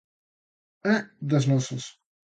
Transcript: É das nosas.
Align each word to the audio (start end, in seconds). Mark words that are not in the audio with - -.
É 0.95 0.95
das 1.29 1.45
nosas. 1.51 1.83